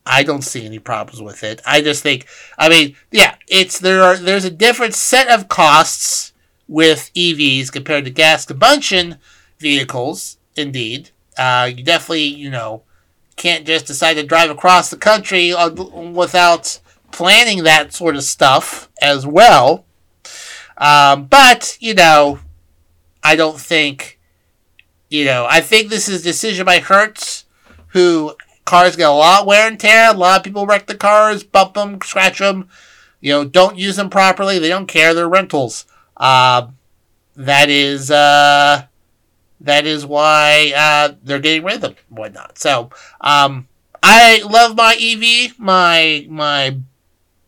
[0.05, 1.61] I don't see any problems with it.
[1.65, 2.27] I just think,
[2.57, 6.33] I mean, yeah, it's there are there's a different set of costs
[6.67, 9.17] with EVs compared to gas combustion
[9.59, 10.37] vehicles.
[10.55, 12.83] Indeed, uh, you definitely you know
[13.35, 15.53] can't just decide to drive across the country
[16.11, 16.79] without
[17.11, 19.85] planning that sort of stuff as well.
[20.77, 22.39] Um, but you know,
[23.23, 24.19] I don't think
[25.09, 25.45] you know.
[25.49, 27.45] I think this is a decision by Hertz,
[27.89, 30.09] who cars get a lot wear and tear.
[30.09, 32.69] A lot of people wreck the cars, bump them, scratch them.
[33.21, 34.59] You know, don't use them properly.
[34.59, 35.13] They don't care.
[35.13, 35.85] They're rentals.
[36.17, 36.67] Uh,
[37.35, 38.85] that is uh,
[39.63, 42.59] that is why uh, they're getting rid of them, whatnot.
[42.59, 42.89] So,
[43.21, 43.67] um,
[44.03, 46.77] I love my EV, my my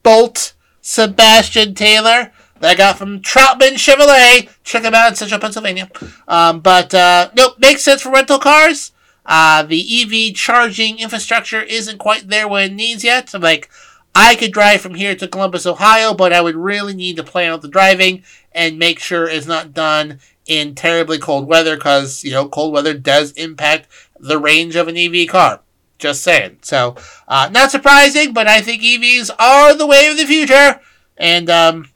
[0.03, 4.49] Bolt Sebastian Taylor that I got from Troutman Chevrolet.
[4.63, 5.89] Check them out in Central Pennsylvania.
[6.27, 8.91] Um, but uh, nope, makes sense for rental cars.
[9.25, 13.29] Uh, the EV charging infrastructure isn't quite there where it needs yet.
[13.29, 13.69] So like,
[14.13, 17.51] I could drive from here to Columbus, Ohio, but I would really need to plan
[17.51, 22.31] out the driving and make sure it's not done in terribly cold weather because, you
[22.31, 23.87] know, cold weather does impact
[24.19, 25.61] the range of an EV car.
[25.97, 26.59] Just saying.
[26.61, 26.95] So,
[27.27, 30.81] uh, not surprising, but I think EVs are the way of the future.
[31.17, 31.89] And um,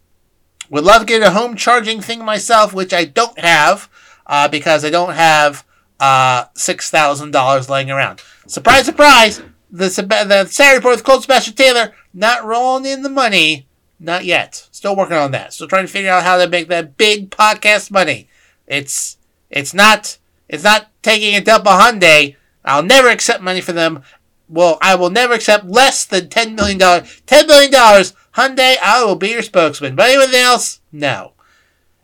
[0.69, 3.89] would love to get a home charging thing myself, which I don't have
[4.25, 5.65] uh, because I don't have
[5.99, 8.21] uh, $6,000 laying around.
[8.47, 9.41] Surprise, surprise!
[9.71, 13.67] The, the Saturday report with Colt Sebastian Taylor not rolling in the money.
[13.99, 14.67] Not yet.
[14.71, 15.53] Still working on that.
[15.53, 18.29] Still trying to figure out how to make that big podcast money.
[18.69, 19.17] It's
[19.49, 20.17] it's not
[20.47, 22.35] it's not taking a on Hyundai.
[22.63, 24.03] I'll never accept money from them.
[24.47, 27.21] Well, I will never accept less than ten million dollars.
[27.25, 28.77] Ten million dollars, Hyundai.
[28.81, 29.95] I will be your spokesman.
[29.95, 31.33] But anything else, no.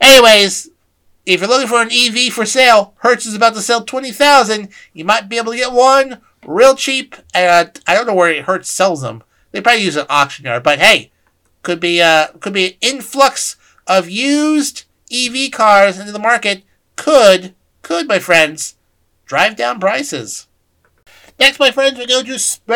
[0.01, 0.70] Anyways,
[1.26, 4.70] if you're looking for an EV for sale, Hertz is about to sell twenty thousand.
[4.93, 7.16] You might be able to get one real cheap.
[7.34, 9.24] Uh, I don't know where Hertz sells them.
[9.51, 10.63] They probably use an auction yard.
[10.63, 11.11] But hey,
[11.63, 13.55] could be uh could be an influx
[13.88, 16.64] of used EV cars into the market.
[16.95, 18.76] Could could my friends
[19.26, 20.47] drive down prices.
[21.38, 22.74] Next, my friends, we go to space.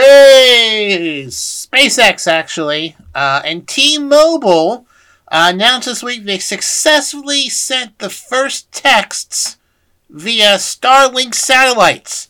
[1.71, 4.85] SpaceX, actually, uh, and T-Mobile
[5.31, 9.57] uh, announced this week they successfully sent the first texts
[10.09, 12.27] via Starlink satellites.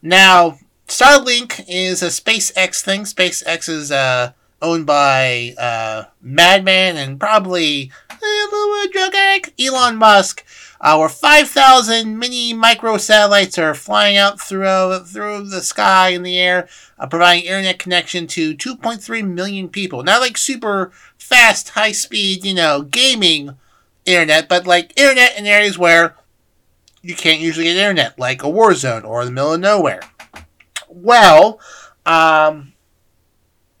[0.00, 3.02] Now, Starlink is a SpaceX thing.
[3.02, 4.32] SpaceX is uh,
[4.62, 7.90] owned by uh, Madman and probably
[9.58, 10.44] Elon Musk.
[10.80, 16.68] Our 5,000 mini micro satellites are flying out through, through the sky in the air,
[16.98, 20.02] uh, providing internet connection to 2.3 million people.
[20.02, 23.56] Not like super fast, high speed, you know, gaming
[24.04, 26.14] internet, but like internet in areas where
[27.02, 30.02] you can't usually get internet, like a war zone or the middle of nowhere.
[30.88, 31.58] Well,
[32.04, 32.74] um,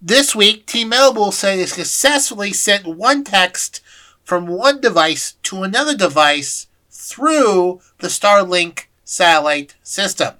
[0.00, 3.80] this week, T-Mobile said it successfully sent one text
[4.26, 10.34] from one device to another device through the Starlink satellite system.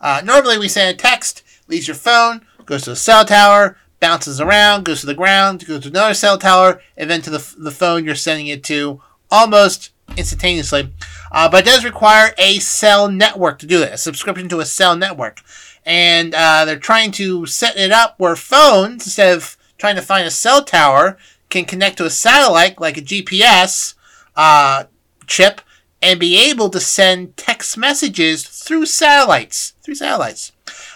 [0.00, 4.40] Uh, normally, we send a text, leaves your phone, goes to a cell tower, bounces
[4.40, 7.72] around, goes to the ground, goes to another cell tower, and then to the, the
[7.72, 10.92] phone you're sending it to almost instantaneously.
[11.32, 14.66] Uh, but it does require a cell network to do it, a subscription to a
[14.66, 15.40] cell network.
[15.84, 20.28] And uh, they're trying to set it up where phones, instead of trying to find
[20.28, 21.18] a cell tower,
[21.52, 23.94] can connect to a satellite like a GPS
[24.34, 24.84] uh,
[25.26, 25.60] chip
[26.00, 29.74] and be able to send text messages through satellites.
[29.84, 30.52] Through satellites.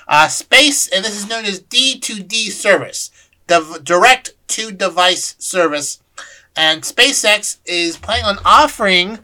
[0.09, 3.11] Uh, space, and this is known as D2D service,
[3.47, 6.01] the direct to device service.
[6.57, 9.19] And SpaceX is planning on offering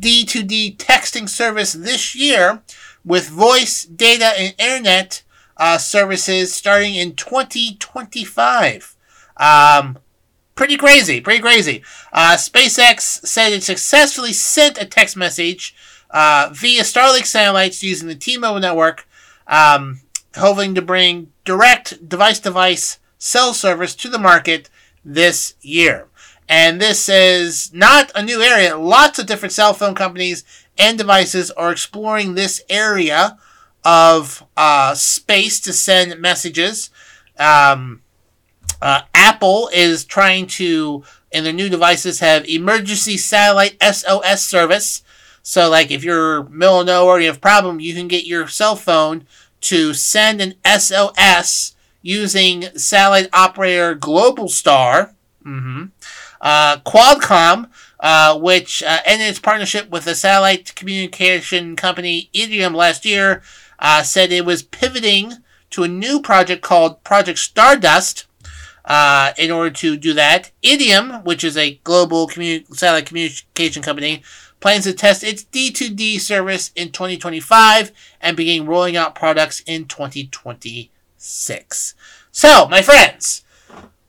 [0.00, 2.62] D2D texting service this year
[3.04, 5.22] with voice, data, and internet
[5.58, 8.96] uh, services starting in 2025.
[9.36, 9.98] Um,
[10.58, 11.84] pretty crazy, pretty crazy.
[12.12, 15.72] Uh, SpaceX said it successfully sent a text message
[16.10, 19.06] uh, via Starlink satellites using the T-Mobile network,
[19.46, 20.00] um,
[20.36, 24.68] hoping to bring direct device-to-device cell service to the market
[25.04, 26.08] this year.
[26.48, 28.76] And this is not a new area.
[28.76, 30.42] Lots of different cell phone companies
[30.76, 33.38] and devices are exploring this area
[33.84, 36.90] of uh, space to send messages.
[37.38, 38.02] Um,
[38.80, 45.02] uh, Apple is trying to, in their new devices, have emergency satellite SOS service.
[45.42, 48.48] So, like, if you're middle of nowhere, you have a problem, you can get your
[48.48, 49.26] cell phone
[49.62, 55.14] to send an SOS using satellite operator Globalstar.
[55.44, 55.84] Mm-hmm.
[56.40, 57.68] Uh, Qualcomm
[58.00, 63.42] uh, which uh, ended its partnership with the satellite communication company Iridium last year,
[63.80, 65.32] uh, said it was pivoting
[65.70, 68.26] to a new project called Project Stardust.
[68.88, 74.22] Uh, in order to do that, Iridium, which is a global satellite communication company,
[74.60, 81.94] plans to test its D2D service in 2025 and begin rolling out products in 2026.
[82.32, 83.44] So, my friends,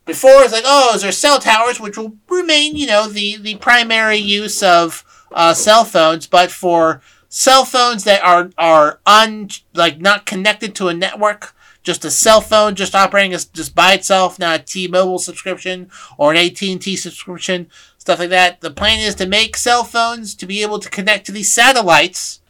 [0.05, 3.55] before it's like, oh, is there cell towers, which will remain, you know, the, the
[3.55, 5.03] primary use of
[5.33, 10.87] uh, cell phones, but for cell phones that are are un like not connected to
[10.87, 11.53] a network,
[11.83, 16.31] just a cell phone just operating as just by itself, not a T-Mobile subscription or
[16.31, 18.61] an AT&T subscription, stuff like that.
[18.61, 22.41] The plan is to make cell phones to be able to connect to these satellites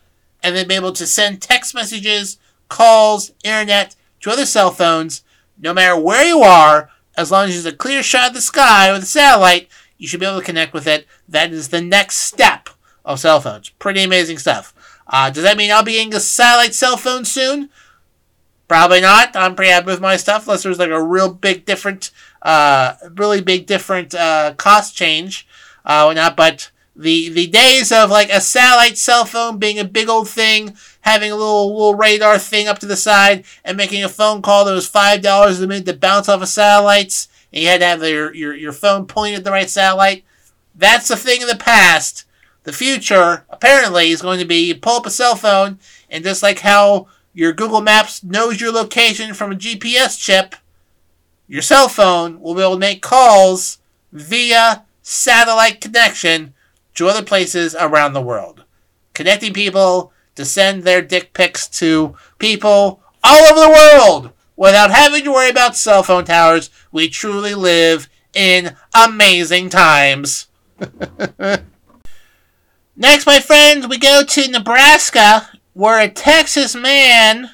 [0.42, 2.38] and then be able to send text messages,
[2.70, 5.24] calls, internet to other cell phones,
[5.58, 8.92] no matter where you are as long as there's a clear shot of the sky
[8.92, 9.68] with a satellite,
[9.98, 11.06] you should be able to connect with it.
[11.28, 12.70] That is the next step
[13.04, 13.70] of cell phones.
[13.70, 14.74] Pretty amazing stuff.
[15.06, 17.70] Uh, does that mean I'll be getting a satellite cell phone soon?
[18.70, 19.36] Probably not.
[19.36, 22.12] I'm pretty happy with my stuff, unless there's like a real big different,
[22.44, 25.48] uh, really big different uh, cost change
[25.86, 26.38] uh, or not.
[26.38, 30.78] But the the days of like a satellite cell phone being a big old thing,
[31.02, 34.66] having a little little radar thing up to the side, and making a phone call
[34.66, 37.88] that was five dollars a minute to bounce off of satellites, and you had to
[37.88, 40.24] have your, your your phone pointed at the right satellite.
[40.76, 42.24] That's a thing of the past.
[42.66, 46.44] The future apparently is going to be you pull up a cell phone, and just
[46.44, 47.08] like how
[47.40, 50.56] your Google Maps knows your location from a GPS chip,
[51.48, 53.78] your cell phone will be able to make calls
[54.12, 56.54] via satellite connection
[56.96, 58.66] to other places around the world,
[59.14, 65.24] connecting people to send their dick pics to people all over the world without having
[65.24, 66.70] to worry about cell phone towers.
[66.92, 70.48] We truly live in amazing times.
[72.98, 75.50] Next, my friends, we go to Nebraska,
[75.80, 77.52] where a Texas man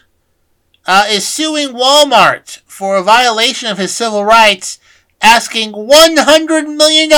[0.87, 4.79] uh, is suing Walmart for a violation of his civil rights,
[5.21, 7.11] asking $100 million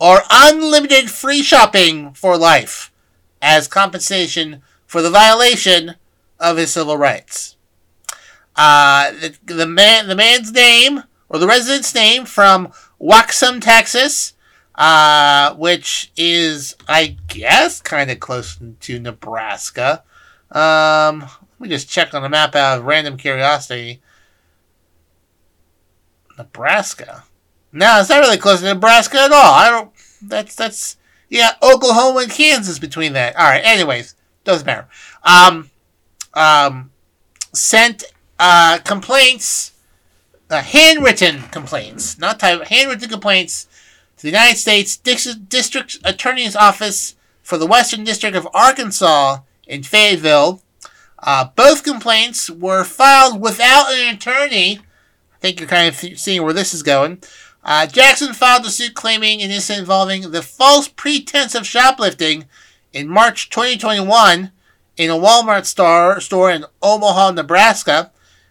[0.00, 2.90] or unlimited free shopping for life
[3.40, 5.94] as compensation for the violation
[6.40, 7.54] of his civil rights.
[8.56, 14.32] Uh, the, the man, the man's name or the resident's name from Waxham, Texas,
[14.78, 20.04] uh, which is, I guess, kind of close to Nebraska.
[20.52, 24.00] Um, let me just check on the map out of random curiosity.
[26.38, 27.24] Nebraska.
[27.72, 29.52] No, it's not really close to Nebraska at all.
[29.52, 29.90] I don't.
[30.22, 30.96] That's that's
[31.28, 33.36] yeah, Oklahoma and Kansas between that.
[33.36, 33.60] All right.
[33.64, 34.14] Anyways,
[34.44, 34.86] doesn't matter.
[35.24, 35.70] Um,
[36.34, 36.92] um,
[37.52, 38.04] sent
[38.38, 39.72] uh complaints,
[40.48, 43.67] uh, handwritten complaints, not type handwritten complaints
[44.18, 50.60] to the United States District Attorney's Office for the Western District of Arkansas in Fayetteville.
[51.20, 54.78] Uh, both complaints were filed without an attorney.
[54.78, 57.22] I think you're kind of seeing where this is going.
[57.62, 62.46] Uh, Jackson filed a suit claiming an incident involving the false pretense of shoplifting
[62.92, 64.50] in March 2021
[64.96, 68.10] in a Walmart store, store in Omaha, Nebraska.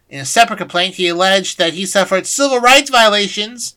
[0.09, 3.75] In a separate complaint, he alleged that he suffered civil rights violations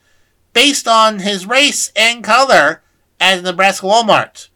[0.52, 2.82] based on his race and color
[3.20, 4.48] at Nebraska Walmart.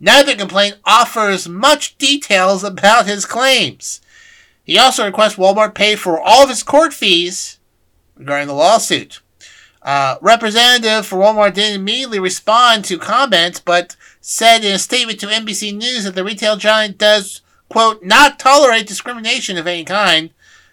[0.00, 4.00] Neither complaint offers much details about his claims.
[4.64, 7.58] He also requests Walmart pay for all of his court fees
[8.16, 9.20] regarding the lawsuit.
[9.82, 15.26] Uh, representative for Walmart didn't immediately respond to comments, but said in a statement to
[15.26, 20.30] NBC News that the retail giant does, quote, not tolerate discrimination of any kind.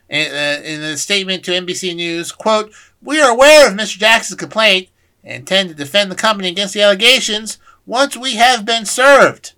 [0.10, 2.72] In, uh, in a statement to NBC News, quote,
[3.02, 3.98] we are aware of Mr.
[3.98, 4.90] Jackson's complaint
[5.24, 9.54] and intend to defend the company against the allegations once we have been served.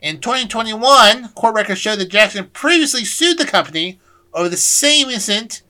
[0.00, 4.00] In 2021, court records show that Jackson previously sued the company
[4.32, 5.62] over the same incident,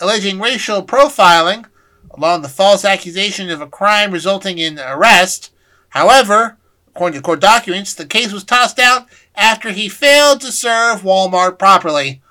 [0.00, 1.66] alleging racial profiling
[2.10, 5.52] along the false accusation of a crime resulting in arrest.
[5.90, 6.56] However,
[6.88, 11.58] according to court documents, the case was tossed out after he failed to serve Walmart
[11.58, 12.22] properly.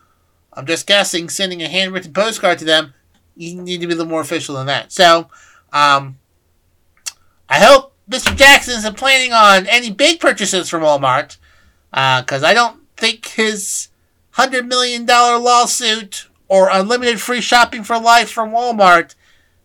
[0.54, 2.95] I'm just guessing sending a handwritten postcard to them,
[3.36, 4.92] you need to be a little more official than that.
[4.92, 5.30] So,
[5.74, 6.18] um,
[7.50, 8.36] I hope Mr.
[8.36, 11.38] Jackson isn't planning on any big purchases from Walmart,
[11.92, 13.90] because uh, I don't think his
[14.36, 19.16] $100 million lawsuit or unlimited free shopping for life from Walmart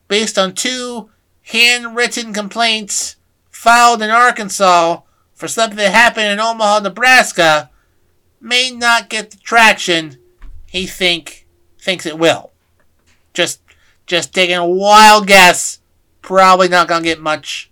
[0.09, 1.11] based on two
[1.43, 3.17] handwritten complaints
[3.51, 5.01] filed in Arkansas
[5.35, 7.71] for something that happened in Omaha, Nebraska,
[8.41, 10.19] may not get the traction
[10.67, 11.47] he think
[11.79, 12.53] thinks it will.
[14.11, 15.79] Just taking a wild guess.
[16.21, 17.71] Probably not gonna get much.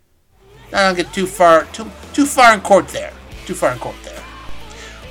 [0.70, 3.12] Not gonna get too far too too far in court there.
[3.44, 4.22] Too far in court there.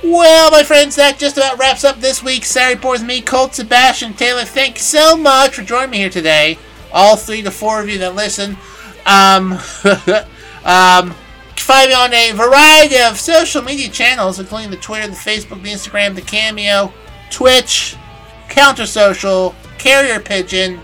[0.02, 4.14] Well, my friends, that just about wraps up this week's Saturday Reports me, Colt Sebastian
[4.14, 4.44] Taylor.
[4.44, 6.56] Thank you so much for joining me here today
[6.92, 8.56] all three to four of you that listen.
[9.04, 9.52] Um,
[10.64, 11.14] um,
[11.56, 15.70] find me on a variety of social media channels, including the Twitter, the Facebook, the
[15.70, 16.90] Instagram, the Cameo,
[17.30, 17.96] Twitch,
[18.48, 20.80] Counter Social, Carrier Pigeon,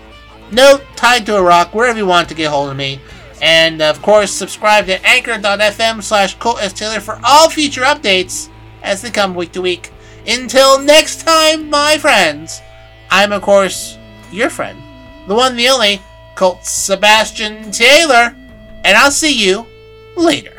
[0.51, 2.99] Note, Tied to a Rock, wherever you want to get hold of me.
[3.41, 6.35] And of course, subscribe to anchor.fm slash
[6.73, 8.49] Taylor for all future updates
[8.81, 9.91] as they come week to week.
[10.27, 12.61] Until next time, my friends,
[13.11, 13.97] I'm of course
[14.31, 14.81] your friend,
[15.27, 16.01] the one, the only,
[16.35, 18.35] Colt Sebastian Taylor,
[18.83, 19.65] and I'll see you
[20.15, 20.54] later.